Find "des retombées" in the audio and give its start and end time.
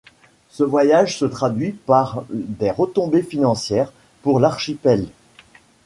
2.31-3.21